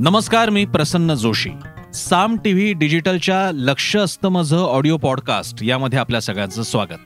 नमस्कार 0.00 0.50
मी 0.50 0.64
प्रसन्न 0.64 1.14
जोशी. 1.14 1.50
साम 1.94 2.36
टीव्ही 2.36 2.72
डिजिटलच्या 2.72 3.50
लक्ष 3.54 3.96
असतं 3.96 4.28
माझं 4.28 4.58
ऑडिओ 4.58 4.96
पॉडकास्ट 4.96 5.62
यामध्ये 5.62 5.98
आपल्या 5.98 6.20
सगळ्यांचं 6.20 6.62
स्वागत. 6.62 6.98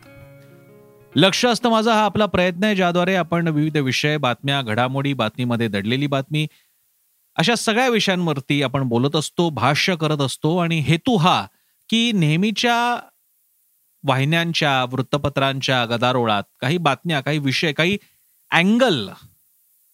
लक्ष 1.17 1.47
असतं 1.47 1.71
माझा 1.71 1.95
हा 1.95 2.05
आपला 2.05 2.27
प्रयत्न 2.27 2.65
आहे 2.65 2.77
ज्याद्वारे 2.77 3.15
आपण 3.15 3.49
विविध 3.49 3.77
विषय 3.77 4.17
बातम्या 4.17 4.63
घडामोडी 4.63 5.13
बातमीमध्ये 5.13 5.69
दडलेली 5.69 6.07
बातमी 6.07 6.47
अशा 7.37 7.55
सगळ्या 7.55 7.89
विषयांवरती 7.89 8.63
आपण 8.63 8.83
बोलत 8.83 9.17
असतो 9.17 9.51
भाष्य 9.51 9.97
करत 9.97 10.21
असतो 10.21 10.57
आणि 10.59 10.79
हेतू 10.79 11.17
हा 11.17 11.47
की 11.89 12.13
नेहमीच्या 12.13 13.09
वाहिन्यांच्या 14.05 14.85
वृत्तपत्रांच्या 14.85 15.85
गदारोळात 15.85 16.43
काही 16.61 16.79
बातम्या 16.79 17.21
काही 17.21 17.39
विषय 17.39 17.73
काही 17.73 17.99
अँगल 18.51 19.09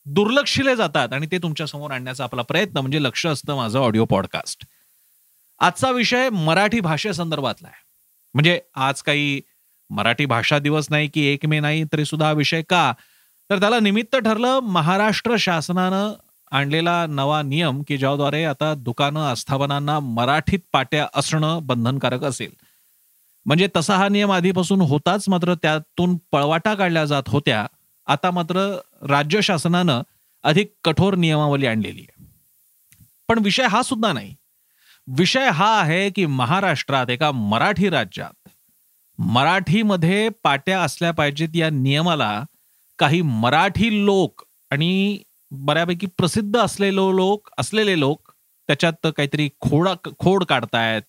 दुर्लक्षिले 0.06 0.76
जातात 0.76 1.12
आणि 1.12 1.26
ते 1.32 1.38
तुमच्यासमोर 1.38 1.90
आणण्याचा 1.90 2.24
आपला 2.24 2.42
प्रयत्न 2.42 2.78
म्हणजे 2.78 3.02
लक्ष 3.02 3.26
असतं 3.26 3.56
माझं 3.56 3.78
ऑडिओ 3.78 4.04
पॉडकास्ट. 4.04 4.64
आजचा 5.58 5.90
विषय 5.90 6.28
मराठी 6.28 6.80
भाषेसंदर्भातला 6.80 7.68
आहे. 7.68 7.82
म्हणजे 8.34 8.60
आज 8.74 9.02
काही 9.02 9.40
मराठी 9.90 10.26
भाषा 10.26 10.58
दिवस 10.58 10.86
नाही 10.90 11.08
की 11.08 11.26
एक 11.26 11.46
मे 11.46 11.60
नाही 11.60 11.84
तरी 11.84 12.04
सुद्धा 12.04 12.26
हा 12.26 12.32
विषय 12.32 12.62
का? 12.62 12.92
तर 13.50 13.60
त्याला 13.60 13.80
निमित्त 13.80 14.16
ठरलं 14.16 14.60
महाराष्ट्र 14.60 15.36
शासनानं 15.38 16.12
आणलेला 16.50 17.06
नवा 17.06 17.42
नियम 17.42 17.82
की 17.82 17.98
ज्याद्वारे 17.98 18.44
आता 18.44 18.74
दुकानं 18.74 19.20
आस्थापनांना 19.20 20.00
मराठीत 20.00 20.58
पाट्या 20.72 21.08
असणं 21.14 21.58
बंधनकारक 21.62 22.24
असेल. 22.24 22.50
म्हणजे 23.46 23.68
तसा 23.76 23.96
हा 23.96 24.08
नियम 24.08 24.32
आधीपासून 24.32 24.80
होताच 24.80 25.28
मात्र 25.28 25.54
त्यातून 25.54 26.16
पळवाटा 26.32 26.74
काढल्या 26.74 27.04
जात 27.04 27.22
होत्या. 27.26 27.66
आता 28.10 28.30
मात्र 28.30 28.78
राज्य 29.02 29.40
शासनानं 29.42 30.02
अधिक 30.42 30.72
कठोर 30.84 31.14
नियमावली 31.14 31.66
आणलेली 31.66 32.00
आहे. 32.00 32.24
पण 33.28 33.38
विषय 33.38 33.66
हा 33.66 33.82
सुद्धा 33.82 34.12
नाही. 34.12 34.34
विषय 35.06 35.50
हा 35.50 35.80
आहे 35.80 36.10
की 36.10 36.26
महाराष्ट्रात 36.26 37.10
एका 37.10 37.32
मराठी 37.32 37.88
राज्यात 37.88 38.48
मराठीमध्ये 39.18 40.28
पाट्या 40.28 40.82
असल्या 40.82 41.10
पाहिजेत 41.10 41.48
या 41.54 41.70
नियमाला 41.70 42.44
काही 42.98 43.22
मराठी 43.22 44.04
लोक 44.04 44.42
आणि 44.70 45.18
बऱ्यापैकी 45.50 46.06
प्रसिद्ध 46.06 46.60
असलेले 46.60 46.96
लोक 46.96 47.48
असलेले 47.58 48.00
लोक 48.00 48.32
त्याच्यात 48.66 49.06
काहीतरी 49.16 49.50
खोडा 49.60 49.94
खोड 50.18 50.44
काढतायत 50.44 51.02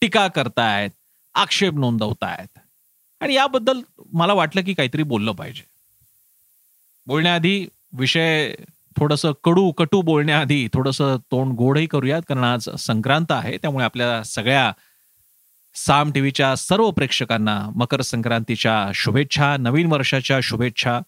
टीका 0.00 0.28
करतायत 0.28 0.90
आक्षेप 1.34 1.74
नोंदवतायत. 1.74 2.58
आणि 3.20 3.34
याबद्दल 3.34 3.80
मला 4.12 4.32
वाटलं 4.32 4.64
की 4.64 4.74
काहीतरी 4.74 5.02
बोललं 5.02 5.32
पाहिजे. 5.32 5.71
बोलण्याआधी 7.06 7.66
विषय 7.92 8.54
थोडंसं 8.98 9.32
कडू 9.44 9.70
कटू 9.72 10.02
बोलण्याआधी 10.02 10.68
थोडंसं 10.72 11.16
तोंड 11.16 11.52
गोडही 11.52 11.86
करूयात 11.86 12.22
कारण 12.28 12.44
आज 12.44 12.68
संक्रांत 12.78 13.32
आहे. 13.32 13.56
त्यामुळे 13.56 13.84
आपल्या 13.84 14.22
सगळ्या 14.22 14.72
साम 15.74 16.12
टीव्हीच्या 16.12 16.54
सर्व 16.54 16.90
प्रेक्षकांना 16.90 17.70
मकर 17.76 18.00
संक्रांतीच्या 18.00 18.90
शुभेच्छा 18.94 19.56
नवीन 19.56 19.92
वर्षाच्या 19.92 20.38
शुभेच्छा. 20.42 21.00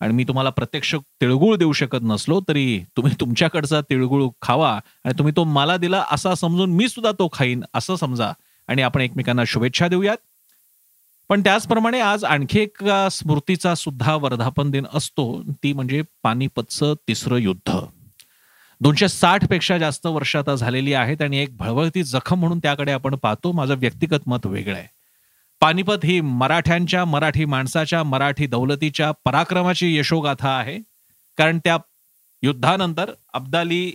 आणि 0.00 0.14
मी 0.14 0.24
तुम्हाला 0.24 0.50
प्रत्यक्ष 0.50 0.94
तिळगुळ 0.94 1.56
देऊ 1.56 1.72
शकत 1.72 1.98
नसलो 2.02 2.40
तरी 2.48 2.84
तुम्ही 2.96 3.12
तुमच्याकडचा 3.20 3.80
तिळगुळ 3.80 4.28
खावा 4.42 4.80
आणि 5.04 5.12
तुम्ही 5.18 5.32
तो 5.36 5.44
मला 5.44 5.76
दिला 5.76 6.04
असा 6.10 6.34
समजून 6.34 6.70
मी 6.70 6.88
सुद्धा 6.88 7.12
तो 7.12 7.28
खाईन 7.32 7.64
असं 7.74 7.96
समजा. 7.96 8.32
आणि 8.68 8.82
आपण 8.82 9.00
एकमेकांना 9.00 9.42
शुभेच्छा 9.46 9.88
देऊयात. 9.88 10.16
पण 11.28 11.40
त्याचप्रमाणे 11.40 12.00
आज 12.00 12.24
आणखी 12.24 12.60
एक 12.60 12.84
स्मृतीचा 13.12 13.74
सुद्धा 13.74 14.14
वर्धापन 14.14 14.70
दिन 14.70 14.86
असतो. 14.94 15.42
ती 15.42 15.72
म्हणजे 15.72 16.02
पानिपतचं 16.22 16.94
तिसरं 17.08 17.36
युद्ध. 17.36 17.78
दोनशे 18.80 19.08
साठपेक्षा 19.08 19.78
जास्त 19.78 20.06
वर्ष 20.06 20.36
आता 20.36 20.54
झालेली 20.54 20.92
आहेत 20.94 21.22
आणि 21.22 21.38
एक 21.38 21.56
भळवळती 21.56 22.02
जखम 22.02 22.40
म्हणून 22.40 22.58
त्याकडे 22.58 22.92
आपण 22.92 23.14
पाहतो. 23.14 23.52
माझं 23.52 23.74
व्यक्तिगत 23.78 24.20
मत 24.26 24.46
वेगळं 24.46 24.76
आहे. 24.76 24.88
पानिपत 25.60 26.04
ही 26.04 26.20
मराठ्यांच्या 26.20 27.04
मराठी 27.04 27.44
माणसाच्या 27.44 28.02
मराठी 28.02 28.46
दौलतीच्या 28.46 29.10
पराक्रमाची 29.24 29.96
यशोगाथा 29.98 30.50
आहे. 30.50 30.78
कारण 31.36 31.58
त्या 31.58 31.78
युद्धानंतर 32.42 33.10
अब्दाली 33.34 33.92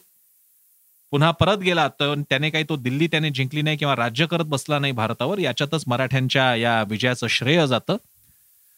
पुन्हा 1.11 1.31
परत 1.31 1.57
गेला 1.57 1.87
तर 1.99 2.13
त्याने 2.29 2.49
काही 2.49 2.63
तो 2.69 2.75
दिल्ली 2.77 3.07
त्याने 3.07 3.29
जिंकली 3.29 3.61
नाही 3.61 3.77
किंवा 3.77 3.95
राज्य 3.95 4.25
करत 4.25 4.45
बसला 4.45 4.79
नाही 4.79 4.93
भारतावर 4.93 5.39
याच्यातच 5.39 5.83
मराठ्यांच्या 5.87 6.55
या 6.55 6.83
विजयाचं 6.83 7.27
श्रेय 7.27 7.65
जातं. 7.67 7.97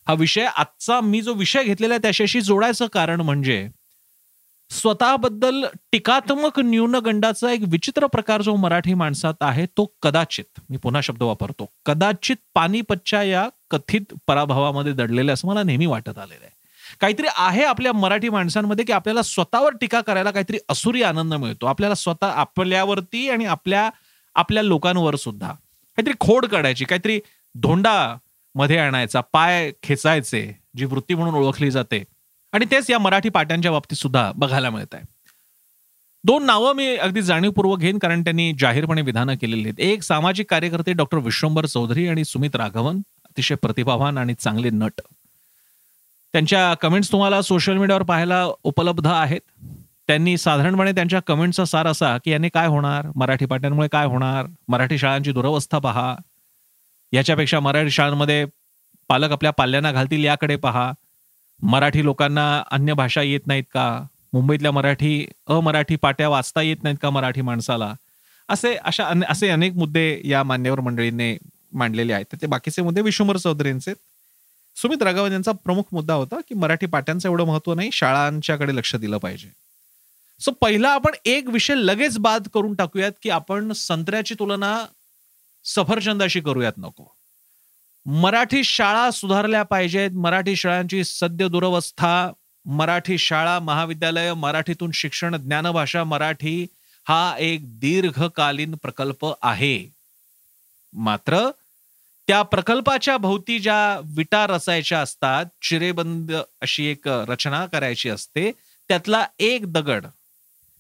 हा 0.07 0.13
विषय 0.13 0.45
आजचा 0.45 0.99
मी 1.01 1.21
जो 1.21 1.33
विषय 1.33 1.63
घेतलेला 1.63 1.93
आहे 1.93 2.01
त्याच्याशी 2.01 2.41
जोडायचं 2.41 2.87
कारण 2.87 3.21
म्हणजे 3.21 3.67
स्वतःबद्दल 4.71 5.65
टीकात्मक 5.91 6.59
न्यूनगंडाचा 6.59 7.51
एक 7.51 7.61
विचित्र 7.67 8.07
प्रकार 8.07 8.41
जो 8.41 8.55
मराठी 8.55 8.93
माणसात 8.93 9.33
आहे 9.41 9.65
तो 9.77 9.85
कदाचित 10.01 10.59
मी 10.69 10.77
पुन्हा 10.77 11.01
शब्द 11.01 11.23
वापरतो 11.23 11.69
कदाचित 11.85 12.35
पानिपतच्या 12.53 13.23
या 13.23 13.47
कथित 13.69 14.13
पराभवामध्ये 14.27 14.93
दडलेले 14.93 15.31
असं 15.31 15.47
मला 15.47 15.63
नेहमी 15.63 15.85
वाटत 15.85 16.17
आलेलं 16.17 16.43
आहे. 16.43 16.60
काहीतरी 17.01 17.27
आहे 17.37 17.63
आपल्या 17.63 17.93
मराठी 17.93 18.29
माणसांमध्ये 18.29 18.85
की 18.85 18.93
आपल्याला 18.93 19.21
स्वतःवर 19.21 19.73
टीका 19.81 20.01
करायला 20.01 20.31
काहीतरी 20.31 20.57
असुरी 20.69 21.03
आनंद 21.03 21.33
मिळतो. 21.33 21.65
आपल्याला 21.65 21.95
स्वतः 21.95 22.27
आपल्यावरती 22.27 23.29
आणि 23.29 23.45
आपल्या 23.45 23.89
आपल्या 24.35 24.63
लोकांवर 24.63 25.15
सुद्धा. 25.15 25.47
काहीतरी 25.95 26.13
खोड 26.19 26.45
काढायची 26.45 26.85
काहीतरी 26.85 27.19
धोंडा 27.55 28.17
मध्ये 28.55 28.77
आणायचा 28.77 29.21
पाय 29.21 29.71
खेचायचे 29.83 30.59
जी 30.77 30.85
वृत्ती 30.85 31.15
म्हणून 31.15 31.35
ओळखली 31.35 31.71
जाते. 31.71 32.03
आणि 32.51 32.65
तेच 32.71 32.89
या 32.89 32.99
मराठी 32.99 33.29
पाट्यांच्या 33.29 33.71
बाबतीत 33.71 33.97
सुद्धा 33.97 34.31
बघायला 34.35 34.69
मिळत 34.69 34.93
आहे. 34.93 35.03
दोन 36.23 36.43
नावं 36.43 36.75
मी 36.75 36.95
अगदी 36.95 37.21
जाणीवपूर्वक 37.21 37.77
घेईन 37.77 37.97
कारण 37.97 38.23
त्यांनी 38.23 38.53
जाहीरपणे 38.59 39.01
विधानं 39.01 39.35
केलेली 39.35 39.63
आहेत. 39.63 39.79
एक 39.79 40.03
सामाजिक 40.03 40.49
कार्यकर्ते 40.49 40.93
डॉक्टर 40.93 41.17
विश्वंभर 41.17 41.65
चौधरी 41.65 42.07
आणि 42.07 42.25
सुमित 42.25 42.55
राघवन 42.55 42.97
अतिशय 43.25 43.55
प्रतिभावान 43.55 44.17
आणि 44.17 44.33
चांगले 44.33 44.69
नट. 44.69 45.01
त्यांच्या 46.33 46.73
कमेंट्स 46.73 47.11
तुम्हाला 47.11 47.41
सोशल 47.41 47.77
मीडियावर 47.77 48.03
पाहायला 48.03 48.45
उपलब्ध 48.63 49.07
आहेत. 49.07 49.41
त्यांनी 50.07 50.37
साधारणपणे 50.37 50.91
त्यांच्या 50.91 51.19
कमेंटचा 51.19 51.65
सार 51.65 51.87
असा 51.87 52.17
की 52.17 52.31
याने 52.31 52.49
काय 52.49 52.67
होणार? 52.67 53.07
मराठी 53.15 53.45
पाट्यांमुळे 53.45 53.87
काय 53.87 54.05
होणार? 54.05 54.45
मराठी 54.67 54.97
शाळांची 54.97 55.31
दुरवस्था 55.31 55.79
पहा. 55.79 56.15
याच्यापेक्षा 57.13 57.59
मराठी 57.59 57.91
शाळांमध्ये 57.91 58.45
पालक 59.09 59.31
आपल्या 59.31 59.51
पाल्यांना 59.51 59.91
घालतील 59.91 60.23
याकडे 60.23 60.55
पहा. 60.55 60.91
मराठी 61.61 62.03
लोकांना 62.03 62.63
अन्य 62.71 62.93
भाषा 62.93 63.21
येत 63.21 63.47
नाहीत 63.47 63.63
का? 63.73 64.03
मुंबईतल्या 64.33 64.71
मराठी 64.71 65.27
अमराठी 65.47 65.95
पाट्या 65.95 66.29
वाचता 66.29 66.61
येत 66.61 66.83
नाहीत 66.83 66.97
का 67.01 67.09
मराठी 67.09 67.41
माणसाला? 67.41 67.93
असे 68.49 68.75
अशा 68.75 69.11
असे 69.29 69.49
अनेक 69.49 69.73
मुद्दे 69.73 70.21
या 70.25 70.43
मान्यवर 70.43 70.79
मंडळींनी 70.79 71.37
मांडलेले 71.73 72.13
आहेत. 72.13 72.25
तर 72.31 72.37
ते 72.41 72.47
बाकीचे 72.47 72.81
मुद्दे 72.81 73.01
विश्वमर 73.01 73.37
चौधरींचे 73.37 73.93
सुमित 74.81 75.03
राघवन 75.03 75.31
यांचा 75.31 75.51
प्रमुख 75.51 75.83
मुद्दा 75.91 76.13
होता 76.13 76.39
की 76.39 76.55
मराठी 76.55 76.85
पाट्यांचं 76.85 77.29
एवढं 77.29 77.43
महत्त्व 77.43 77.73
नाही 77.73 77.89
शाळांच्याकडे 77.93 78.75
लक्ष 78.75 78.95
दिलं 78.95 79.17
पाहिजे. 79.17 79.49
सो 80.39 80.51
पहिला 80.51 80.89
आपण 80.89 81.11
एक 81.25 81.47
विषय 81.47 81.73
लगेच 81.75 82.17
बाद 82.17 82.47
करून 82.53 82.73
टाकूयात 82.73 83.11
की 83.21 83.29
आपण 83.29 83.71
संत्र्याची 83.71 84.35
तुलना 84.39 84.85
सफरचंदाशी 85.65 86.39
करूयात 86.39 86.73
नको. 86.77 87.15
मराठी 88.05 88.63
शाळा 88.63 89.11
सुधारल्या 89.11 89.63
पाहिजेत 89.63 90.11
मराठी 90.11 90.55
शाळांची 90.55 91.03
सद्य 91.03 91.47
दुरवस्था 91.47 92.31
मराठी 92.65 93.17
शाळा 93.17 93.59
महाविद्यालय 93.59 94.33
मराठीतून 94.33 94.91
शिक्षण 94.91 95.35
ज्ञानभाषा 95.35 96.03
मराठी 96.03 96.67
हा 97.07 97.35
एक 97.39 97.79
दीर्घकालीन 97.79 98.75
प्रकल्प 98.75 99.27
आहे. 99.41 99.93
मात्र 100.93 101.51
त्या 102.27 102.41
प्रकल्पाच्या 102.41 103.17
भोवती 103.17 103.59
ज्या 103.59 103.99
विटा 104.15 104.45
रचायच्या 104.47 104.99
असतात 104.99 105.45
चिरेबंद 105.61 106.31
अशी 106.61 106.85
एक 106.85 107.07
रचना 107.07 107.65
करायची 107.65 108.09
असते 108.09 108.51
त्यातला 108.89 109.25
एक 109.39 109.71
दगड 109.73 110.05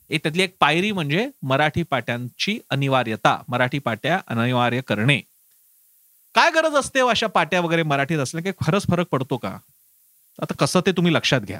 एक 0.09 0.23
त्यातली 0.23 0.43
एक 0.43 0.55
पायरी 0.59 0.91
म्हणजे 0.91 1.27
मराठी 1.43 1.83
पाट्यांची 1.83 2.57
अनिवार्यता 2.69 3.37
मराठी 3.47 3.79
पाट्या 3.79 4.19
अनिवार्य 4.27 4.81
करणे. 4.81 5.19
काय 6.35 6.49
गरज 6.51 6.75
असते 6.75 6.99
हो 6.99 7.07
अशा 7.07 7.27
पाट्या 7.27 7.61
वगैरे 7.61 7.83
मराठीत 7.83 8.19
असल्या 8.19 8.43
की 8.43 8.51
खरंच 8.65 8.87
फरक 8.87 9.07
पडतो 9.07 9.37
का? 9.37 9.57
आता 10.41 10.53
कसं 10.59 10.79
ते 10.85 10.91
तुम्ही 10.91 11.13
लक्षात 11.13 11.41
घ्या. 11.41 11.59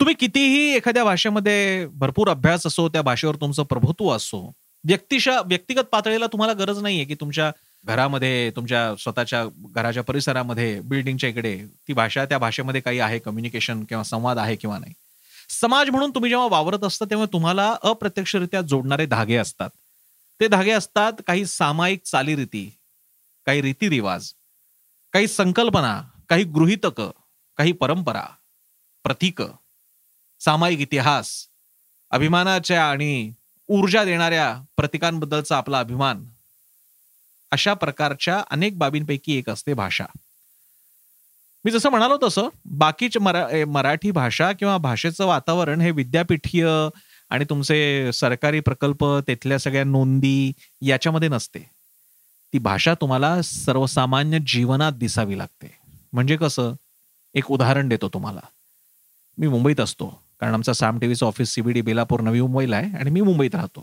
तुम्ही 0.00 0.14
कितीही 0.14 0.74
एखाद्या 0.76 1.04
भाषेमध्ये 1.04 1.86
भरपूर 1.86 2.28
अभ्यास 2.28 2.66
असो 2.66 2.88
त्या 2.88 3.02
भाषेवर 3.02 3.36
तुमचं 3.36 3.62
प्रभुत्व 3.62 4.10
असो 4.10 4.40
व्यक्तिशा 4.84 5.40
व्यक्तिगत 5.40 5.84
पातळीला 5.92 6.26
तुम्हाला 6.26 6.52
गरज 6.52 6.78
नाहीये 6.78 7.04
की 7.04 7.14
तुमच्या 7.14 7.50
घरामध्ये 7.84 8.50
तुमच्या 8.56 8.94
स्वतःच्या 8.98 9.44
घराच्या 9.74 10.02
परिसरामध्ये 10.02 10.80
बिल्डिंगच्या 10.80 11.30
इकडे 11.30 11.56
ती 11.88 11.92
भाषा 11.92 12.24
त्या 12.24 12.38
भाषेमध्ये 12.38 12.80
काही 12.80 12.98
आहे? 13.00 13.18
कम्युनिकेशन 13.18 13.84
किंवा 13.84 14.04
संवाद 14.04 14.38
आहे 14.38 14.56
किंवा 14.56 14.78
नाही? 14.78 14.92
समाज 15.60 15.90
म्हणून 15.90 16.10
तुम्ही 16.10 16.30
जेव्हा 16.30 16.46
वावरत 16.46 16.84
असता 16.84 17.04
तेव्हा 17.04 17.26
तुम्हाला 17.32 17.76
अप्रत्यक्षरित्या 17.82 18.60
जोडणारे 18.60 19.06
धागे 19.06 19.36
असतात. 19.36 19.70
ते 20.40 20.48
धागे 20.48 20.70
असतात 20.70 21.12
काही 21.26 21.46
सामायिक 21.46 22.00
चालीरीती 22.04 22.70
काही 23.46 23.62
रीतिरिवाज 23.62 24.32
काही 25.12 25.26
संकल्पना 25.28 26.00
काही 26.28 26.44
गृहितक 26.44 27.00
काही 27.56 27.72
परंपरा 27.72 28.24
प्रतीक 29.04 29.42
सामायिक 30.40 30.80
इतिहास 30.80 31.30
अभिमानाच्या 32.10 32.84
आणि 32.90 33.32
ऊर्जा 33.68 34.04
देणाऱ्या 34.04 34.62
प्रतीकांबद्दलचा 34.76 35.56
आपला 35.56 35.78
अभिमान 35.78 36.24
अशा 37.50 37.74
प्रकारच्या 37.74 38.42
अनेक 38.50 38.78
बाबींपैकी 38.78 39.38
एक 39.38 39.50
असते 39.50 39.74
भाषा. 39.74 40.04
मी 41.64 41.70
जसं 41.70 41.90
म्हणालो 41.90 42.18
तसं 42.22 42.48
बाकीचे 42.64 43.18
मरा 43.18 43.48
मराठी 43.68 44.10
भाषा 44.10 44.52
किंवा 44.52 44.78
भाषेचं 44.78 45.26
वातावरण 45.26 45.80
हे 45.80 45.90
विद्यापीठीय 45.90 46.68
आणि 47.30 47.44
तुमचे 47.50 48.10
सरकारी 48.12 48.60
प्रकल्प 48.60 49.04
तिथल्या 49.04 49.58
सगळ्या 49.58 49.84
नोंदी 49.84 50.52
याच्यामध्ये 50.82 51.28
नसते. 51.28 51.70
ती 52.52 52.58
भाषा 52.58 52.94
तुम्हाला 52.94 53.42
सर्वसामान्य 53.42 54.38
जीवनात 54.46 54.92
दिसावी 54.92 55.38
लागते. 55.38 55.76
म्हणजे 56.12 56.36
कसं? 56.36 56.74
एक 57.34 57.50
उदाहरण 57.50 57.88
देतो 57.88 58.08
तुम्हाला. 58.08 58.40
मी 59.38 59.48
मुंबईत 59.48 59.80
असतो. 59.80 60.22
कारण 60.40 60.54
आमचा 60.54 60.72
साम 60.72 60.98
टीव्हीचं 60.98 61.26
ऑफिस 61.26 61.48
सीबीडी 61.48 61.80
बेलापूर 61.80 62.20
नवी 62.20 62.40
मुंबईला 62.40 62.76
आहे 62.76 62.96
आणि 62.96 63.10
मी 63.10 63.20
मुंबईत 63.20 63.54
राहतो. 63.54 63.82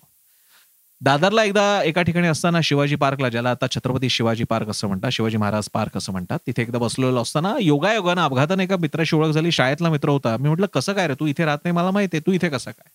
दादरला 1.01 1.43
एकदा 1.43 1.81
एका 1.83 2.01
ठिकाणी 2.01 2.27
असताना 2.27 2.59
शिवाजी 2.63 2.95
पार्कला 2.95 3.29
ज्याला 3.29 3.51
आता 3.51 3.67
छत्रपती 3.71 4.09
शिवाजी 4.09 4.43
पार्क 4.43 4.69
असं 4.69 4.87
म्हणतात 4.87 5.11
शिवाजी 5.11 5.37
महाराज 5.37 5.69
पार्क 5.73 5.97
असं 5.97 6.11
म्हणतात 6.11 6.39
तिथे 6.47 6.61
एकदा 6.61 6.77
बसलेलो 6.77 7.21
असताना 7.21 7.53
योगायोगानं 7.61 8.21
अपघाताने 8.21 8.63
एका 8.63 8.77
मित्राशी 8.77 9.15
ओळख 9.15 9.31
झाली 9.31 9.51
शाळेतला 9.51 9.89
मित्र 9.89 10.09
होता. 10.09 10.35
मी 10.37 10.47
म्हटलं 10.47 10.65
कसं 10.73 10.93
काय 10.93 11.07
रे 11.07 11.13
तू 11.19 11.25
इथे 11.27 11.45
राहत 11.45 11.57
नाही 11.63 11.75
मला 11.75 11.91
माहिती 11.91 12.17
आहे 12.17 12.25
तू 12.27 12.31
इथे 12.31 12.49
कसं 12.49 12.71
काय? 12.71 12.89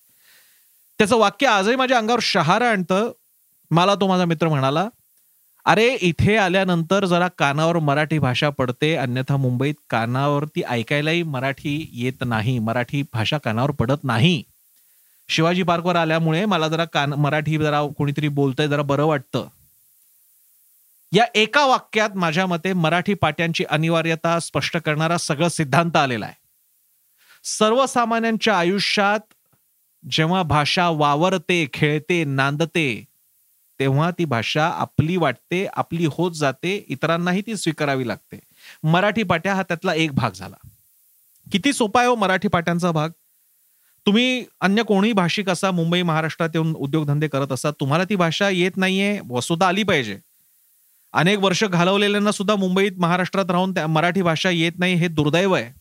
त्याचं 0.98 1.18
वाक्य 1.18 1.46
आजही 1.46 1.76
माझ्या 1.76 1.98
अंगावर 1.98 2.20
शहारा 2.22 2.70
आणतं. 2.70 3.10
मला 3.70 3.94
तो 3.94 4.06
माझा 4.08 4.24
मित्र 4.24 4.48
म्हणाला 4.48 4.88
अरे 5.66 5.86
इथे 6.00 6.36
आल्यानंतर 6.36 7.04
जरा 7.04 7.28
कानावर 7.38 7.78
मराठी 7.78 8.18
भाषा 8.18 8.48
पडते 8.50 8.94
अन्यथा 8.96 9.36
मुंबईत 9.36 9.74
कानावरती 9.90 10.62
ऐकायलाही 10.68 11.22
मराठी 11.22 11.90
येत 11.92 12.24
नाही 12.26 12.58
मराठी 12.58 13.02
भाषा 13.12 13.38
कानावर 13.38 13.70
पडत 13.70 14.04
नाही. 14.04 14.42
शिवाजी 15.28 15.62
पार्कवर 15.62 15.96
आल्यामुळे 15.96 16.44
मला 16.44 16.68
जरा 16.68 16.84
कान 16.84 17.12
मराठी 17.12 17.58
जरा 17.58 17.82
कोणीतरी 17.98 18.28
बोलतंय 18.28 18.68
जरा 18.68 18.82
बरं 18.82 19.04
वाटतं. 19.04 19.48
या 21.12 21.24
एका 21.34 21.66
वाक्यात 21.66 22.10
माझ्या 22.14 22.46
मते 22.46 22.72
मराठी 22.72 23.14
पाट्यांची 23.14 23.64
अनिवार्यता 23.64 24.40
स्पष्ट 24.40 24.76
करणारा 24.76 25.18
सगळं 25.18 25.48
सिद्धांत 25.48 25.96
आलेला 25.96 26.26
आहे. 26.26 26.34
सर्वसामान्यांच्या 27.44 28.58
आयुष्यात 28.58 29.20
जेव्हा 30.10 30.42
भाषा 30.42 30.88
वावरते 30.88 31.66
खेळते 31.72 32.24
नांदते 32.24 33.04
तेव्हा 33.80 34.10
ती 34.10 34.24
भाषा 34.24 34.68
आपली 34.68 35.16
वाटते 35.16 35.66
आपली 35.72 36.06
होत 36.06 36.32
जाते 36.32 36.84
इतरांनाही 36.88 37.42
ती 37.46 37.56
स्वीकारावी 37.56 38.08
लागते. 38.08 38.38
मराठी 38.82 39.22
पाट्या 39.22 39.54
हा 39.54 39.62
त्यातला 39.62 39.94
एक 39.94 40.12
भाग 40.12 40.30
झाला. 40.30 40.56
किती 41.52 41.72
सोपा 41.72 42.00
आहे 42.00 42.08
हो 42.08 42.14
मराठी 42.14 42.48
पाट्यांचा 42.48 42.90
भाग? 42.90 43.08
तुम्ही 44.06 44.44
अन्य 44.60 44.82
कोणीही 44.82 45.12
भाषिक 45.12 45.48
असा 45.50 45.70
मुंबई 45.70 46.02
महाराष्ट्रात 46.02 46.48
येऊन 46.54 46.74
उद्योगधंदे 46.76 47.28
करत 47.28 47.52
असा 47.52 47.70
तुम्हाला 47.70 48.04
ती 48.04 48.16
भाषा 48.16 48.48
येत 48.48 48.70
नाहीये 48.76 49.20
वस्तुता 49.28 49.66
आली 49.66 49.82
पाहिजे. 49.82 50.18
अनेक 51.12 51.38
वर्ष 51.38 51.64
घालवलेल्यांना 51.64 52.32
सुद्धा 52.32 52.56
मुंबईत 52.56 52.92
महाराष्ट्रात 52.96 53.50
राहून 53.50 53.74
त्या 53.74 53.86
मराठी 53.86 54.22
भाषा 54.22 54.50
येत 54.50 54.72
नाही 54.78 54.94
हे 54.94 55.08
दुर्दैव 55.08 55.52
आहे. 55.52 55.72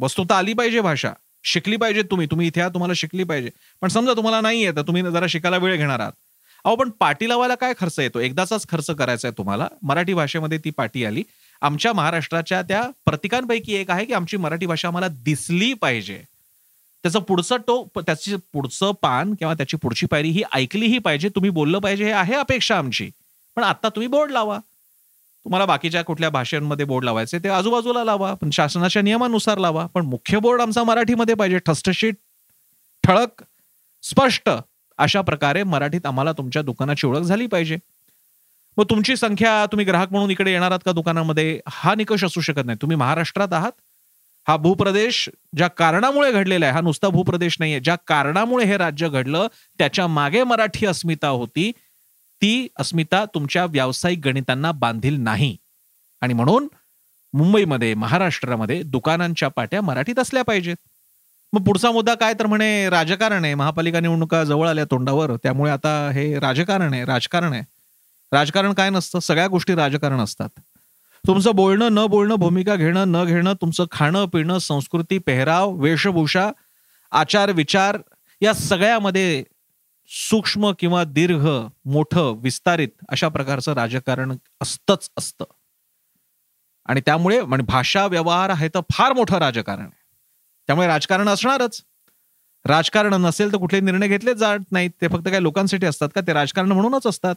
वस्तुता 0.00 0.38
आली 0.38 0.52
पाहिजे 0.52 0.80
भाषा. 0.80 1.12
शिकली 1.44 1.76
पाहिजे 1.76 2.02
तुम्ही. 2.02 2.26
तुम्ही 2.26 2.46
इथे 2.46 2.68
तुम्हाला 2.68 2.92
शिकली 2.96 3.24
पाहिजे. 3.24 3.50
पण 3.80 3.88
समजा 3.88 4.12
तुम्हाला 4.12 4.40
नाही 4.40 4.62
येतं 4.62 4.82
तुम्ही 4.82 5.02
जरा 5.02 5.26
शिकायला 5.28 5.56
वेळ 5.56 5.76
घेणार 5.76 6.00
आहात. 6.00 6.12
अहो 6.64 6.76
पण 6.76 6.90
पाटी 6.90 7.28
लावायला 7.28 7.54
काय 7.54 7.72
खर्च 7.80 7.98
येतो? 7.98 8.18
एकदाचाच 8.18 8.66
खर्च 8.68 8.90
करायचा 8.90 9.28
आहे 9.28 9.38
तुम्हाला. 9.38 9.68
मराठी 9.82 10.14
भाषेमध्ये 10.14 10.58
ती 10.58 10.70
पाटी 10.70 11.04
आली. 11.04 11.22
आमच्या 11.60 11.92
महाराष्ट्राच्या 11.92 12.62
त्या 12.62 12.82
प्रतिकांपैकी 13.04 13.74
एक 13.74 13.90
आहे 13.90 14.04
की 14.04 14.12
आमची 14.12 14.36
मराठी 14.36 14.66
भाषा 14.66 14.88
आम्हाला 14.88 15.08
दिसली 15.08 15.74
पाहिजे. 15.74 16.22
त्याचं 17.04 17.18
पुढचं 17.18 17.56
टो 17.56 17.84
त्याची 17.96 18.36
पुढचं 18.52 18.92
पान 19.02 19.34
किंवा 19.34 19.54
त्याची 19.54 19.76
पुढची 19.76 20.06
पायरी 20.06 20.30
ही 20.30 20.42
ऐकलीही 20.52 20.98
पाहिजे 20.98 21.28
तुम्ही 21.28 21.50
बोललं 21.50 21.78
पाहिजे 21.78 22.04
हे 22.04 22.12
आहे 22.12 22.34
अपेक्षा 22.34 22.78
आमची. 22.78 23.10
पण 23.56 23.62
आता 23.62 23.88
तुम्ही 23.88 24.08
बोर्ड 24.08 24.30
लावा. 24.30 24.58
तुम्हाला 25.44 25.66
बाकीच्या 25.66 26.02
कुठल्या 26.04 26.30
भाषांमध्ये 26.30 26.86
बोर्ड 26.86 27.04
लावायचे 27.04 27.38
ते 27.38 27.48
आजूबाजूला 27.48 28.04
लावा 28.04 28.32
पण 28.34 28.50
शासनाच्या 28.50 29.02
नियमानुसार 29.02 29.58
लावा 29.58 29.86
पण 29.86 30.06
मुख्य 30.06 30.38
बोर्ड 30.38 30.60
आमचा 30.60 30.82
मराठीमध्ये 30.84 31.34
पाहिजे. 31.34 31.58
ठसठशीत 31.58 32.12
ठळक 33.04 33.42
स्पष्ट 34.02 34.50
अशा 34.98 35.20
प्रकारे 35.20 35.62
मराठीत 35.62 36.06
आम्हाला 36.06 36.32
तुमच्या 36.32 36.62
दुकानाची 36.62 37.06
ओळख 37.06 37.20
झाली 37.20 37.46
पाहिजे. 37.46 37.76
मग 38.76 38.84
तुमची 38.90 39.16
संख्या 39.16 39.66
तुम्ही 39.66 39.86
ग्राहक 39.86 40.10
म्हणून 40.10 40.30
इकडे 40.30 40.52
येणार 40.52 40.70
आहात 40.70 40.80
का 40.84 40.92
दुकानामध्ये? 40.92 41.60
हा 41.68 41.94
निकष 41.94 42.24
असू 42.24 42.40
शकत 42.40 42.66
नाही. 42.66 42.78
तुम्ही 42.82 42.96
महाराष्ट्रात 42.96 43.52
आहात. 43.52 43.72
हा 44.48 44.56
भूप्रदेश 44.56 45.28
ज्या 45.56 45.68
कारणामुळे 45.68 46.32
घडलेला 46.32 46.66
आहे 46.66 46.74
हा 46.74 46.80
नुसता 46.80 47.08
भूप्रदेश 47.08 47.56
नाहीये. 47.60 47.80
ज्या 47.80 47.96
कारणामुळे 48.06 48.64
हे 48.64 48.76
राज्य 48.76 49.08
घडलं 49.08 49.46
त्याच्यामागे 49.78 50.42
मराठी 50.44 50.86
अस्मिता 50.86 51.28
होती. 51.28 51.70
ती 52.42 52.68
अस्मिता 52.76 53.24
तुमच्या 53.24 53.64
व्यावसायिक 53.64 54.18
गणितांना 54.24 54.72
बांधील 54.72 55.20
नाही. 55.20 55.56
आणि 56.20 56.34
म्हणून 56.34 56.68
मुंबईमध्ये 57.34 57.94
महाराष्ट्रामध्ये 57.94 58.82
दुकानांच्या 58.82 59.48
पाट्या 59.48 59.82
मराठीत 59.82 60.18
असल्या 60.18 60.42
पाहिजेत. 60.42 60.76
मग 61.52 61.64
पुढचा 61.64 61.90
मुद्दा 61.90 62.14
काय 62.14 62.34
तर 62.34 62.46
म्हणे 62.46 62.90
राजकारण 62.90 63.44
आहे. 63.44 63.54
महापालिका 63.54 64.00
निवडणुका 64.00 64.44
जवळ 64.44 64.68
आल्या 64.68 64.84
तोंडावर 64.84 65.36
त्यामुळे 65.36 65.70
आता 65.70 66.10
हे 66.10 66.38
राजकारण 66.38 66.92
आहे 66.92 67.04
राजकारण 67.04 67.52
आहे. 67.52 67.62
राजकारण 68.32 68.72
काय 68.72 68.90
नसतं 68.90 69.18
सगळ्या 69.18 69.46
गोष्टी 69.46 69.74
राजकारण 69.74 70.20
असतात. 70.20 70.48
तुमचं 71.26 71.54
बोलणं 71.54 71.88
न 71.92 72.06
बोलणं 72.06 72.34
भूमिका 72.34 72.76
घेणं 72.76 73.04
न 73.08 73.24
घेणं 73.24 73.52
तुमचं 73.52 73.84
खाणं 73.90 74.26
पिणं 74.26 74.58
संस्कृती 74.58 75.18
पेहराव 75.18 75.70
वेशभूषा 75.70 76.50
आचार 77.10 77.52
विचार 77.52 77.98
या 78.42 78.54
सगळ्यामध्ये 78.54 79.44
सूक्ष्म 80.08 80.72
किंवा 80.78 81.04
दीर्घ 81.04 81.48
मोठं 81.84 82.40
विस्तारित 82.42 82.88
अशा 83.08 83.28
प्रकारचं 83.28 83.72
राजकारण 83.72 84.36
असतंच 84.60 85.10
असतं. 85.18 85.44
आणि 86.86 87.00
त्यामुळे 87.00 87.40
म्हणजे 87.42 87.66
भाषा 87.66 88.06
व्यवहार 88.06 88.50
आहे 88.50 88.68
तर 88.68 88.80
फार 88.92 89.12
मोठं 89.12 89.38
राजकारण 89.38 89.82
आहे. 89.82 89.90
त्यामुळे 90.66 90.88
राजकारण 90.88 91.28
असणारच. 91.28 91.82
राजकारण 92.66 93.14
नसेल 93.14 93.52
तर 93.52 93.58
कुठले 93.58 93.80
निर्णय 93.80 94.08
घेतले 94.08 94.34
जात 94.34 94.58
नाहीत. 94.70 94.90
ते 95.00 95.08
फक्त 95.08 95.28
काही 95.28 95.42
लोकांसाठी 95.42 95.86
असतात 95.86 96.08
का? 96.14 96.20
ते 96.20 96.32
राजकारण 96.32 96.72
म्हणूनच 96.72 97.06
असतात. 97.06 97.34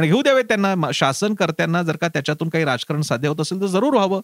आणि 0.00 0.08
घेऊ 0.08 0.20
द्यावे 0.22 0.42
त्यांना 0.42 0.90
शासनकर्त्यांना 0.94 1.82
जर 1.82 1.96
का 1.96 2.08
त्याच्यातून 2.08 2.48
काही 2.48 2.64
राजकारण 2.64 3.02
साध्य 3.02 3.28
होत 3.28 3.40
असेल 3.40 3.60
तर 3.60 3.66
जरूर 3.66 3.94
व्हावं. 3.94 4.20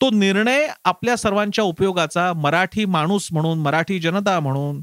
तो 0.00 0.10
निर्णय 0.10 0.66
आपल्या 0.84 1.16
सर्वांच्या 1.16 1.64
उपयोगाचा 1.64 2.32
मराठी 2.32 2.84
माणूस 2.84 3.28
म्हणून 3.32 3.58
मराठी 3.58 3.98
जनता 3.98 4.38
म्हणून 4.40 4.80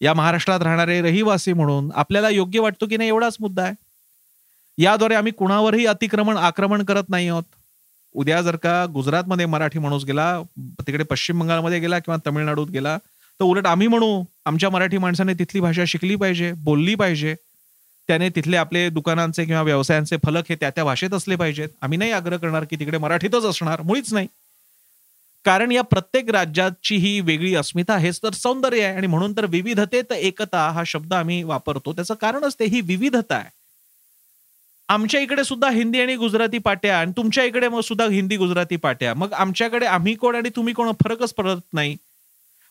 या 0.00 0.14
महाराष्ट्रात 0.14 0.60
राहणारे 0.60 1.00
रहिवासी 1.02 1.52
म्हणून 1.52 1.90
आपल्याला 1.94 2.28
योग्य 2.28 2.60
वाटतो 2.60 2.86
की 2.86 2.96
नाही 2.96 3.08
एवढाच 3.08 3.36
मुद्दा 3.40 3.62
आहे. 3.62 3.74
याद्वारे 4.78 5.14
आम्ही 5.14 5.32
कुणावरही 5.32 5.86
अतिक्रमण 5.86 6.36
आक्रमण 6.36 6.84
करत 6.84 7.08
नाही 7.08 7.28
आहोत. 7.28 7.44
उद्या 8.14 8.42
जर 8.42 8.56
का 8.56 8.84
गुजरातमध्ये 8.94 9.46
मराठी 9.46 9.78
माणूस 9.78 10.04
गेला 10.04 10.42
तिकडे 10.58 11.04
पश्चिम 11.04 11.40
बंगालमध्ये 11.40 11.78
गेला 11.78 11.98
किंवा 11.98 12.18
तमिळनाडूत 12.26 12.70
गेला 12.70 12.98
तर 13.40 13.44
उलट 13.44 13.66
आम्ही 13.66 13.86
म्हणू 13.86 14.22
आमच्या 14.46 14.70
मराठी 14.70 14.98
माणसाने 14.98 15.34
तिथली 15.34 15.60
भाषा 15.60 15.84
शिकली 15.86 16.16
पाहिजे 16.16 16.52
बोलली 16.52 16.94
पाहिजे. 16.94 17.34
त्याने 18.08 18.28
तिथले 18.28 18.56
आपले 18.56 18.88
दुकानांचे 18.90 19.44
किंवा 19.44 19.62
व्यवसायांचे 19.62 20.16
फलक 20.24 20.44
हे 20.48 20.54
त्या 20.54 20.70
त्या 20.70 20.84
भाषेत 20.84 21.14
असले 21.14 21.36
पाहिजेत. 21.36 21.68
आम्ही 21.80 21.98
नाही 21.98 22.10
आग्रह 22.12 22.36
करणार 22.36 22.64
की 22.64 22.76
तिकडे 22.76 22.98
मराठीतच 22.98 23.44
असणार 23.44 23.82
मुळीच 23.82 24.12
नाही. 24.12 24.26
कारण 25.44 25.72
या 25.72 25.82
प्रत्येक 25.82 26.30
राज्याची 26.30 26.96
ही 26.96 27.20
वेगळी 27.20 27.54
अस्मिता 27.54 27.96
हेच 27.96 28.22
तर 28.22 28.32
सौंदर्य 28.32 28.84
आहे 28.84 28.96
आणि 28.96 29.06
म्हणून 29.06 29.32
तर 29.36 29.46
विविधतेत 29.46 30.12
एकता 30.12 30.68
हा 30.70 30.82
शब्द 30.86 31.14
आम्ही 31.14 31.42
वापरतो. 31.42 31.92
त्याचं 31.92 32.14
कारणच 32.14 32.54
ते 32.60 32.64
ही 32.64 32.80
विविधता 32.80 33.36
आहे. 33.36 33.50
आमच्या 34.88 35.20
इकडे 35.20 35.44
सुद्धा 35.44 35.70
हिंदी 35.70 36.00
आणि 36.00 36.16
गुजराती 36.16 36.58
पाट्या 36.58 36.98
आणि 36.98 37.12
तुमच्या 37.16 37.44
इकडे 37.44 37.68
मग 37.68 37.80
सुद्धा 37.80 38.06
हिंदी 38.06 38.36
गुजराती 38.36 38.76
पाट्या. 38.76 39.14
मग 39.14 39.32
आमच्याकडे 39.32 39.86
आम्ही 39.86 40.14
कोण 40.14 40.36
आणि 40.36 40.48
तुम्ही 40.56 40.74
कोण 40.74 40.92
फरकच 41.04 41.34
पडत 41.34 41.60
नाही. 41.72 41.96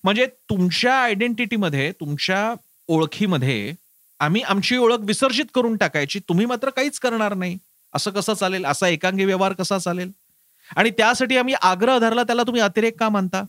म्हणजे 0.04 0.26
तुमच्या 0.26 0.96
आयडेंटिटीमध्ये 0.96 1.92
तुमच्या 1.92 2.54
ओळखीमध्ये 2.88 3.74
आम्ही 4.20 4.42
आमची 4.42 4.78
ओळख 4.78 4.98
विसर्जित 5.00 5.46
करून 5.54 5.76
टाकायची. 5.76 6.20
तुम्ही 6.20 6.46
मात्र 6.46 6.70
काहीच 6.70 7.00
करणार 7.00 7.34
नाही. 7.34 7.58
असं 7.94 8.12
कसं 8.12 8.34
चालेल? 8.34 8.66
असा 8.66 8.88
एकांगी 8.88 9.26
व्यवहार 9.26 9.54
कसा 9.54 9.78
चालेल? 9.78 10.12
आणि 10.76 10.90
त्यासाठी 10.90 11.38
आम्ही 11.38 11.54
आग्रह 11.62 11.98
धरला 12.00 12.24
त्याला 12.24 12.44
तुम्ही 12.44 12.62
अतिरेक 12.62 13.00
का 13.00 13.10
मानता? 13.10 13.44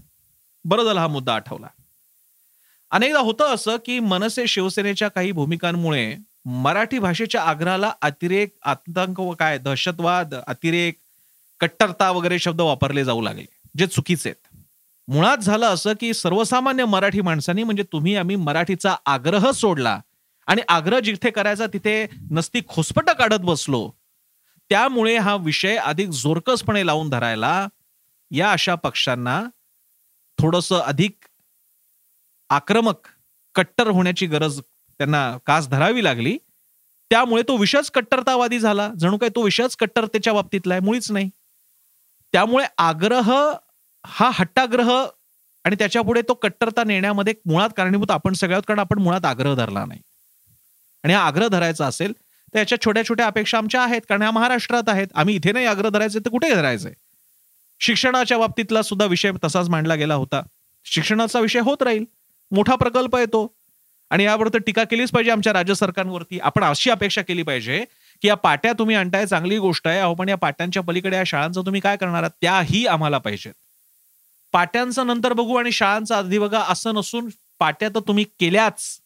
बरं 0.64 0.84
झाला 0.84 1.00
हा 1.00 1.06
मुद्दा 1.06 1.34
आठवला. 1.34 1.66
अनेकदा 2.90 3.18
होतं 3.18 3.54
असं 3.54 3.76
की 3.86 3.98
मनसे 4.00 4.46
शिवसेनेच्या 4.46 5.08
काही 5.08 5.32
भूमिकांमुळे 5.32 6.16
मराठी 6.44 6.98
भाषेच्या 6.98 7.42
आग्रहाला 7.42 7.92
अतिरेक 8.02 8.54
आतंक 8.62 9.20
व 9.20 9.32
काय 9.32 9.58
दहशतवाद 9.58 10.34
अतिरेक 10.46 10.94
कट्टरता 11.60 12.10
वगैरे 12.10 12.38
शब्द 12.38 12.60
वापरले 12.60 13.04
जाऊ 13.04 13.20
लागले 13.20 13.44
जे 13.76 13.86
चुकीचे 13.86 14.28
आहेत. 14.28 14.58
मुळात 15.08 15.38
झालं 15.38 15.66
असं 15.66 15.92
की 16.00 16.14
सर्वसामान्य 16.14 16.84
मराठी 16.84 17.20
माणसांनी 17.20 17.62
म्हणजे 17.62 17.82
तुम्ही 17.82 18.16
आम्ही 18.16 18.36
मराठीचा 18.36 18.96
आग्रह 19.06 19.50
सोडला 19.50 20.00
आणि 20.46 20.62
आग्रह 20.68 20.98
जिथे 20.98 21.30
करायचा 21.30 21.66
तिथे 21.66 22.06
नसती 22.30 22.60
खोसपट 22.68 23.10
काढत 23.10 23.40
बसलो. 23.40 23.90
त्यामुळे 24.70 25.16
हा 25.16 25.36
विषय 25.36 25.76
अधिक 25.76 26.08
जोरकसपणे 26.08 26.86
लावून 26.86 27.10
धरायला 27.10 27.68
या 28.30 28.52
अशा 28.52 28.74
पक्षांना 28.74 29.42
थोडस 30.38 30.72
अधिक 30.72 31.24
आक्रमक 32.50 33.08
कट्टर 33.54 33.86
होण्याची 33.86 34.26
गरज 34.26 34.60
त्यांना 34.60 35.36
कास 35.46 35.68
धरावी 35.68 36.04
लागली. 36.04 36.38
त्यामुळे 37.10 37.42
तो 37.42 37.56
विषयच 37.56 37.90
कट्टरतावादी 37.90 38.58
झाला. 38.58 38.88
जणू 38.98 39.16
काय 39.16 39.28
तो 39.28 39.42
विषयच 39.42 39.76
कट्टरतेच्या 39.76 40.32
बाबतीतला 40.32 40.74
आहे 40.74 40.80
मुळीच 40.80 41.10
नाही. 41.12 41.30
त्यामुळे 42.32 42.64
आग्रह 42.78 43.54
हा 44.06 44.30
हट्टाग्रह 44.34 45.06
आणि 45.64 45.76
त्याच्या 45.78 46.02
पुढे 46.02 46.22
तो 46.22 46.34
कट्टरता 46.34 46.84
नेण्यामध्ये 46.84 47.34
मुळात 47.46 47.70
कारणीभूत 47.76 48.10
आपण 48.10 48.32
सगळ्यात 48.32 48.62
कारण 48.68 48.78
आपण 48.78 48.98
मुळात 48.98 49.24
आग्रह 49.24 49.54
धरला 49.54 49.84
नाही. 49.84 50.00
आणि 51.04 51.12
हा 51.12 51.20
आग्रह 51.20 51.48
धरायचा 51.48 51.86
असेल 51.86 52.12
तर 52.54 52.58
याच्या 52.58 52.80
छोट्या 52.84 53.04
छोट्या 53.04 53.26
अपेक्षा 53.26 53.58
आमच्या 53.58 53.82
आहेत 53.82 54.00
कारण 54.08 54.22
ह्या 54.22 54.30
महाराष्ट्रात 54.30 54.88
आहेत. 54.88 55.06
आम्ही 55.14 55.34
इथे 55.34 55.52
नाही 55.52 55.66
आग्रह 55.66 55.88
धरायचे 55.88 56.18
तर 56.18 56.30
कुठे 56.30 56.54
धरायचंय 56.54 56.92
शिक्षणाच्या 57.80 58.38
बाबतीतला 58.38 58.82
सुद्धा 58.82 59.06
विषय 59.06 59.32
तसाच 59.44 59.68
मांडला 59.68 59.94
गेला 59.94 60.14
होता. 60.14 60.42
शिक्षणाचा 60.84 61.40
विषय 61.40 61.60
होत 61.60 61.82
राहील. 61.82 62.04
मोठा 62.50 62.74
प्रकल्प 62.74 63.16
येतो. 63.16 63.54
आणि 64.10 64.24
यावर 64.24 64.48
तर 64.48 64.58
टीका 64.58 64.84
केलीच 64.84 65.10
पाहिजे 65.10 65.30
आमच्या 65.30 65.52
राज्य 65.52 65.74
सरकारवरती. 65.74 66.38
आपण 66.38 66.64
अशी 66.64 66.90
अपेक्षा 66.90 67.22
केली 67.22 67.42
पाहिजे 67.42 67.84
की 68.22 68.28
या 68.28 68.34
पाट्या 68.34 68.72
तुम्ही 68.72 68.96
आणताय 68.96 69.26
चांगली 69.26 69.58
गोष्ट 69.58 69.88
आहे. 69.88 69.98
अहो 69.98 70.14
पण 70.14 70.28
या 70.28 70.36
पाट्यांच्या 70.36 70.82
पलीकडे 70.82 71.16
या 71.16 71.22
शाळांचं 71.26 71.60
तुम्ही 71.60 71.80
काय 71.80 71.96
करणार 71.96 72.22
आहात? 72.22 72.30
त्याही 72.42 72.86
आम्हाला 72.86 73.18
पाहिजेत. 73.18 73.52
पाट्यांचं 74.52 75.06
नंतर 75.06 75.32
बघू 75.32 75.54
आणि 75.56 75.72
शाळांचा 75.72 76.18
आधी 76.18 76.38
बघा. 76.38 76.64
असं 76.68 76.94
नसून 76.94 77.28
पाट्या 77.58 77.88
तर 77.88 78.00
तुम्ही 78.00 78.24
केल्याच. 78.40 79.00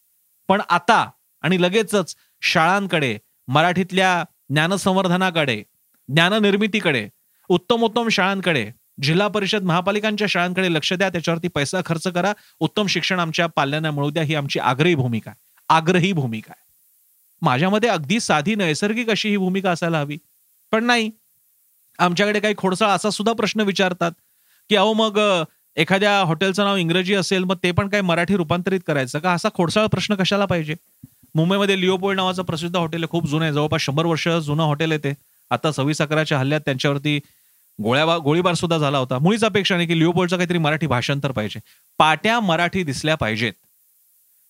पण 0.49 0.61
आता 0.69 1.11
आणि 1.42 1.62
लगेचच 1.62 2.16
शाळांकडे 2.42 3.18
मराठीतल्या 3.49 4.25
ज्ञानसंवर्धनाकडे 4.50 5.62
ज्ञाननिर्मितीकडे 6.09 7.09
उत्तमोत्तम 7.49 8.09
शाळांकडे 8.09 8.71
जिल्हा 9.02 9.28
परिषद 9.28 9.62
महापालिकांच्या 9.62 10.26
शाळांकडे 10.26 10.73
लक्ष 10.73 10.92
द्या 10.92 11.09
त्याच्यावरती 11.09 11.49
पैसा 11.49 11.80
खर्च 11.87 12.09
करा. 12.09 12.33
उत्तम 12.61 12.87
शिक्षण 12.87 13.21
आमच्या 13.21 13.47
पाल्यांना 13.47 13.90
मिळू 13.90 14.11
द्या 14.11 14.23
ही 14.23 14.35
आमची 14.35 14.59
आग्रही 14.59 14.95
भूमिका 14.95 15.30
आहे. 15.30 15.45
आग्रही 15.68 16.12
भूमिका 16.12 16.52
आहे. 16.57 16.64
माझ्यामध्ये 17.42 17.90
अगदी 17.90 18.21
साधी 18.21 18.54
नैसर्गिक 18.54 19.11
अशी 19.11 19.28
ही 19.28 19.37
भूमिका 19.37 19.71
असायला 19.71 20.00
हवी. 20.00 20.18
पण 20.73 20.85
नाही. 20.85 21.11
आमच्याकडे 21.99 22.40
काही 22.40 22.54
खोडसाळ 22.59 22.88
असा 22.88 23.11
सुद्धा 23.11 23.33
प्रश्न 23.33 23.61
विचारतात 23.61 24.12
की 24.68 24.76
अहो 24.76 24.92
मग 24.92 25.42
एखाद्या 25.76 26.21
हॉटेलचं 26.21 26.64
नाव 26.64 26.76
इंग्रजी 26.76 27.14
असेल 27.14 27.45
मग 27.45 27.57
ते 27.62 27.71
पण 27.71 27.88
काही 27.88 28.02
मराठी 28.02 28.37
रूपांतरित 28.37 28.80
करायचं 28.87 29.18
का? 29.18 29.33
असा 29.33 29.49
खोडसाळ 29.54 29.87
प्रश्न 29.87 30.14
कशाला 30.14 30.45
पाहिजे? 30.45 30.75
मुंबईमध्ये 31.38 31.80
लिओपोल्ड 31.80 32.16
नावाचं 32.16 32.42
प्रसिद्ध 32.42 32.76
हॉटेल 32.76 33.00
आहे 33.00 33.09
खूप 33.11 33.26
जुनं 33.26 33.45
आहे 33.45 33.54
जवळपास 33.54 33.80
शंभर 33.80 34.07
वर्ष 34.07 34.28
जुनं 34.28 34.62
हॉटेल 34.62 34.92
आहे 34.92 34.99
ते. 34.99 35.14
आता 35.50 35.73
सव्वीस 35.73 36.00
अकराच्या 36.02 36.38
हल्ल्यात 36.38 36.61
त्यांच्यावरती 36.61 37.21
गोळ्या 37.83 38.18
गोळीबार 38.18 38.54
सुद्धा 38.54 38.78
झाला 38.78 38.99
होता. 38.99 39.18
मुळीच 39.18 39.45
अपेक्षा 39.45 39.76
नाही 39.76 39.88
की 39.88 39.99
लिओपोल्डचं 39.99 40.37
काहीतरी 40.37 40.59
मराठी 40.59 40.87
भाषांतर 40.87 41.33
पाहिजे. 41.33 41.61
पाट्या 41.99 42.40
मराठी 42.40 42.83
दिसल्या 42.83 43.14
पाहिजेत. 43.14 43.52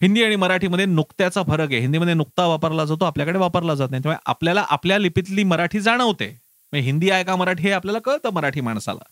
हिंदी 0.03 0.25
आणि 0.25 0.37
मराठीमध्ये 0.37 0.87
नुकत्याचा 0.87 1.43
फरक 1.43 1.73
आहे. 1.73 1.81
हिंदीमध्ये 1.81 2.15
नुकता 2.15 2.47
वापरला 2.47 2.85
जातो 2.85 3.05
आपल्याकडे 3.05 3.39
वापरला 3.39 3.75
जात 3.75 3.89
नाही. 3.91 4.03
त्यामुळे 4.03 4.23
आपल्याला 4.27 4.65
आपल्या 4.71 4.99
लिपीतली 4.99 5.45
मराठी 5.45 5.81
जाणवते. 5.81 6.41
म्हणजे 6.73 6.87
हिंदी 6.87 7.11
आहे 7.11 7.25
का 7.25 7.37
मराठी 7.37 7.63
हे 7.63 7.71
आपल्याला 7.71 7.99
कळतं 7.99 8.31
मराठी 8.31 8.61
माणसाला. 8.61 9.05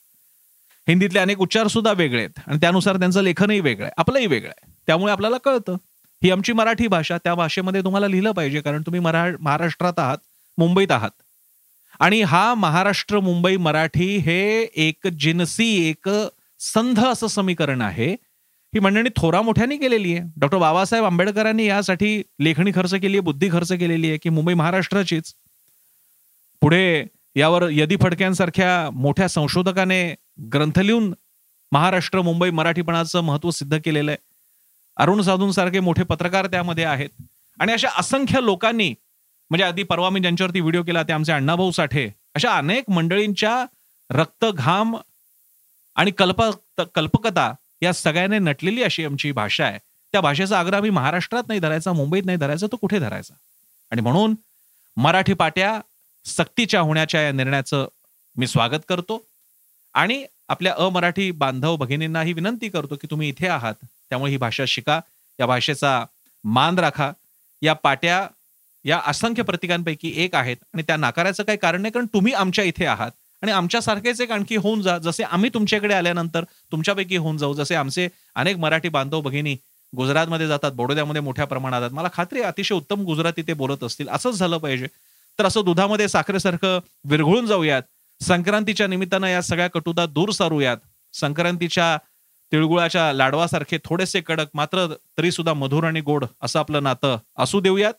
हिंदीतले 0.88 1.18
अनेक 1.18 1.40
उच्चार 1.40 1.66
सुद्धा 1.66 1.92
वेगळे 1.92 2.18
आहेत. 2.18 2.40
आणि 2.46 2.58
त्यानुसार 2.60 2.96
त्यांचं 2.96 3.22
लेखनही 3.22 3.60
वेगळं 3.60 3.84
आहे. 3.84 3.92
आपलंही 3.96 4.26
वेगळं 4.26 4.50
आहे. 4.50 4.72
त्यामुळे 4.86 5.12
आपल्याला 5.12 5.36
कळतं. 5.38 5.76
ही 6.22 6.30
आमची 6.30 6.52
मराठी 6.52 6.86
भाषा 6.86 7.18
त्या 7.18 7.34
भाषेमध्ये 7.34 7.82
तुम्हाला 7.84 8.08
लिहिलं 8.08 8.32
पाहिजे 8.32 8.60
कारण 8.60 8.82
तुम्ही 8.82 9.00
मरा 9.00 9.26
महाराष्ट्रात 9.40 9.98
आहात 9.98 10.18
मुंबईत 10.58 10.92
आहात. 10.92 11.10
आणि 12.00 12.22
हा 12.22 12.54
महाराष्ट्र 12.54 13.20
मुंबई 13.20 13.56
मराठी 13.56 14.16
हे 14.16 14.62
एक 14.62 15.06
जिनसी 15.06 15.88
एक 15.90 16.08
संध 16.60 17.00
असं 17.00 17.26
समीकरण 17.26 17.80
आहे. 17.80 18.12
ही 18.74 18.78
मंडळी 18.78 19.08
थोरा 19.16 19.42
मोठ्याने 19.42 19.76
केलेली 19.76 20.16
आहे. 20.16 20.28
डॉक्टर 20.36 20.58
बाबासाहेब 20.58 21.04
आंबेडकरांनी 21.04 21.66
यासाठी 21.66 22.22
लेखणी 22.40 22.70
खर्च 22.74 22.94
केली 22.94 23.16
आहे 23.16 23.20
बुद्धी 23.20 23.48
खर्च 23.52 23.72
केलेली 23.72 24.08
आहे 24.08 24.18
की 24.18 24.28
मुंबई 24.28 24.54
महाराष्ट्राचीच. 24.54 25.34
पुढे 26.60 27.04
यावर 27.36 27.68
यदी 27.70 27.96
फडक्यांसारख्या 28.02 28.90
मोठ्या 28.90 29.28
संशोधकाने 29.28 30.14
ग्रंथ 30.54 30.78
लिहून 30.78 31.14
महाराष्ट्र 31.72 32.22
मुंबई 32.22 32.50
मराठीपणाचं 32.50 33.20
महत्त्व 33.20 33.50
सिद्ध 33.50 33.78
केलेलं 33.84 34.10
आहे. 34.10 34.35
अरुण 34.96 35.22
साधून 35.22 35.52
सारखे 35.52 35.80
मोठे 35.80 36.02
पत्रकार 36.02 36.46
त्यामध्ये 36.46 36.84
आहेत. 36.84 37.08
आणि 37.60 37.72
अशा 37.72 37.88
असंख्य 37.98 38.40
लोकांनी 38.42 38.94
म्हणजे 39.50 39.64
आधी 39.64 39.82
परवा 39.82 40.10
मी 40.10 40.20
ज्यांच्यावरती 40.20 40.60
व्हिडिओ 40.60 40.82
केला 40.82 41.02
ते 41.02 41.12
आमचे 41.12 41.32
अण्णाभाऊ 41.32 41.70
साठे 41.70 42.08
अशा 42.34 42.52
अनेक 42.52 42.90
मंडळींच्या 42.90 43.64
रक्त 44.10 44.44
घाम 44.44 44.96
आणि 45.96 46.10
कल्प 46.10 46.42
कल्पकता 46.94 47.52
या 47.82 47.92
सगळ्याने 47.92 48.38
नटलेली 48.38 48.82
अशी 48.82 49.04
आमची 49.04 49.32
भाषा 49.32 49.64
आहे. 49.64 49.78
त्या 50.12 50.20
भाषेचा 50.20 50.58
आग्रह 50.60 50.76
आम्ही 50.76 50.90
महाराष्ट्रात 50.90 51.42
नाही 51.48 51.60
धरायचा 51.60 51.92
मुंबईत 51.92 52.22
नाही 52.24 52.38
धरायचा 52.38 52.66
तो 52.66 52.76
कुठे 52.76 52.98
धरायचा? 52.98 53.34
आणि 53.90 54.02
म्हणून 54.02 54.34
मराठी 54.96 55.34
पाट्या 55.34 55.80
सक्तीच्या 56.24 56.80
होण्याच्या 56.80 57.20
या 57.20 57.32
निर्णयाचं 57.32 57.88
मी 58.36 58.46
स्वागत 58.46 58.84
करतो. 58.88 59.24
आणि 59.94 60.24
आपल्या 60.48 60.74
अमराठी 60.78 61.30
बांधव 61.30 61.76
भगिनींनाही 61.76 62.32
विनंती 62.32 62.68
करतो 62.68 62.96
की 62.96 63.06
तुम्ही 63.10 63.28
इथे 63.28 63.48
आहात. 63.48 63.74
त्यामुळे 64.10 64.30
ही 64.30 64.36
भाषा 64.36 64.64
शिका. 64.68 65.00
या 65.40 65.46
भाषेचा 65.46 66.04
मान 66.44 66.78
राखा. 66.78 67.12
या 67.62 67.72
पाट्या 67.72 68.26
या 68.84 69.00
असंख्य 69.06 69.42
प्रतिकांपैकी 69.42 70.12
एक 70.16 70.34
आहेत 70.34 70.56
आणि 70.74 70.82
त्या 70.82 70.96
नाकारायचं 70.96 71.42
काही 71.42 71.58
कारण 71.58 71.82
नाही 71.82 71.92
कारण 71.92 72.06
तुम्ही 72.06 72.32
आमच्या 72.32 72.64
इथे 72.64 72.86
आहात. 72.86 73.10
आणि 73.42 73.52
आमच्यासारखेच 73.52 74.20
एक 74.20 74.30
आणखी 74.30 74.56
होऊन 74.56 74.82
जा. 74.82 74.98
जसे 74.98 75.22
आम्ही 75.22 75.50
तुमच्याकडे 75.54 75.94
आल्यानंतर 75.94 76.44
तुमच्यापैकी 76.72 77.16
होऊन 77.16 77.36
जाऊ. 77.36 77.54
जसे 77.54 77.74
आमचे 77.74 78.08
अनेक 78.34 78.56
मराठी 78.56 78.88
बांधव 78.88 79.20
भगिनी 79.20 79.56
गुजरातमध्ये 79.96 80.46
जातात 80.48 80.72
बडोद्यामध्ये 80.72 81.22
मोठ्या 81.22 81.44
प्रमाणात 81.44 81.90
मला 81.92 82.08
खात्री 82.14 82.42
अतिशय 82.42 82.74
उत्तम 82.74 83.00
गुजराती 83.00 83.42
ते 83.42 83.52
बोलत 83.52 83.84
असतील. 83.84 84.08
असंच 84.08 84.34
झालं 84.34 84.58
पाहिजे. 84.58 84.86
तर 85.38 85.46
असं 85.46 85.64
दुधामध्ये 85.64 86.08
साखरेसारखं 86.08 86.80
विरघळून 87.04 87.46
जाऊयात. 87.46 87.82
संक्रांतीच्या 88.22 88.86
निमित्तानं 88.86 89.26
या 89.26 89.42
सगळ्या 89.42 89.68
कटुता 89.68 90.06
दूर 90.06 90.30
सारूयात. 90.30 90.76
संक्रांतीच्या 91.12 91.98
तिळगुळाच्या 92.52 93.12
लाडवासारखे 93.12 93.78
थोडेसे 93.84 94.20
कडक 94.20 94.46
मात्र 94.54 94.86
तरी 95.18 95.30
सुद्धा 95.32 95.54
मधुर 95.54 95.84
आणि 95.84 96.00
गोड 96.00 96.24
असं 96.42 96.58
आपलं 96.58 96.82
नातं 96.82 97.18
असू 97.38 97.60
देऊयात. 97.60 97.94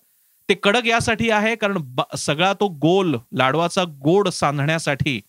ते 0.50 0.54
कडक 0.54 0.86
यासाठी 0.86 1.30
आहे 1.30 1.56
कारण 1.56 1.96
सगळा 2.18 2.54
तो 2.54 2.68
गोल 2.68 3.16
लाडवाचा 3.34 3.84
गोड 4.04 4.30
सांधण्यासाठी 4.30 5.22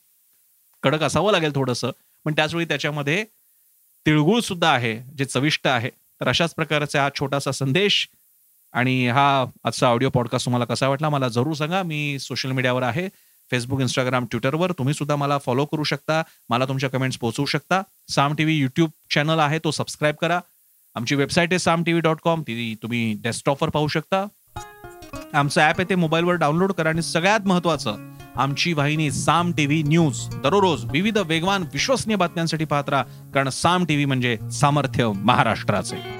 कडक 0.83 1.03
असावं 1.03 1.33
लागेल 1.33 1.55
थोडंसं. 1.55 1.91
पण 2.25 2.33
त्याचवेळी 2.33 2.67
त्याच्यामध्ये 2.67 3.25
तिळगुळ 4.07 4.41
सुद्धा 4.41 4.73
आहे 4.73 4.95
जे 5.19 5.25
चविष्ट 5.25 5.67
आहे. 5.67 5.91
तर 6.21 6.29
अशाच 6.29 6.55
प्रकारचा 6.55 7.03
हा 7.03 7.09
छोटासा 7.19 7.53
संदेश 7.53 8.09
आणि 8.73 9.09
हा 9.09 9.45
आजचा 9.65 9.89
ऑडिओ 9.89 10.11
पॉडकास्ट 10.11 10.45
तुम्हाला 10.45 10.65
कसा 10.65 10.89
वाटला 10.89 11.09
मला 11.09 11.29
जरूर 11.29 11.55
सांगा. 11.55 11.83
मी 11.83 12.19
सोशल 12.19 12.51
मीडियावर 12.51 12.83
आहे. 12.83 13.09
फेसबुक 13.51 13.81
इंस्टाग्राम 13.81 14.25
ट्विटरवर 14.25 14.73
तुम्ही 14.73 14.95
सुद्धा 14.95 15.17
मला 15.17 15.39
फॉलो 15.39 15.65
करू 15.65 15.85
शकता. 15.85 16.23
मला 16.51 16.65
तुमच्या 16.65 16.91
कमेंट्स 16.91 17.19
पोहोचवू 17.19 17.47
शकता. 17.47 17.83
Saam 18.09 18.35
T 18.35 18.45
V 18.45 18.57
YouTube 18.57 18.91
channel 19.15 19.39
आहे 19.39 19.59
तो 19.59 19.71
सबस्क्राईब 19.71 20.15
करा. 20.21 20.41
आमची 20.95 21.15
वेबसाईट 21.15 21.53
आहे 21.53 21.59
Saam 21.59 21.83
T 21.83 21.93
V 21.93 22.01
dot 22.01 22.21
com. 22.23 22.43
ती 22.43 22.75
तुम्ही 22.83 23.15
डेस्कटॉपवर 23.23 23.71
पाहू 23.71 23.89
शकता. 23.89 24.27
आमचं 25.35 25.61
ॲप 25.61 25.81
आहे 25.81 25.89
ते 25.91 25.95
मोबाईलवर 25.95 26.35
डाउनलोड 26.35 26.73
करा. 26.73 26.89
आणि 26.89 27.03
सगळ्यात 27.03 27.41
महत्वाचं 27.47 27.97
आमची 28.37 28.73
वाहिनी 28.73 29.11
साम 29.11 29.53
टीव्ही 29.53 29.83
न्यूज. 29.83 30.29
दररोज 30.35 30.85
विविध 30.85 31.19
वेगवान 31.19 31.63
विश्वसनीय 31.63 32.17
बातम्यांसाठी 32.17 32.65
पाहत 32.65 32.89
राहा. 32.89 33.03
कारण 33.35 33.49
साम 33.49 33.85
टीव्ही 33.85 34.05
म्हणजे 34.05 34.37
सामर्थ्य 34.53 35.13
महाराष्ट्राचे. 35.15 36.18